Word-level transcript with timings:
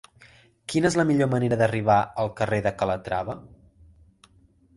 Quina 0.73 0.89
és 0.89 0.95
la 0.99 1.05
millor 1.09 1.29
manera 1.33 1.59
d'arribar 1.61 1.99
al 2.25 2.33
carrer 2.41 2.63
de 2.69 2.73
Calatrava? 2.81 3.37